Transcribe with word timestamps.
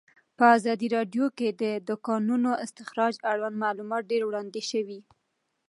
په 0.37 0.43
ازادي 0.57 0.87
راډیو 0.97 1.25
کې 1.37 1.47
د 1.61 1.63
د 1.87 1.89
کانونو 2.07 2.51
استخراج 2.65 3.13
اړوند 3.31 3.55
معلومات 3.65 4.03
ډېر 4.11 4.21
وړاندې 4.25 4.61
شوي. 4.71 4.99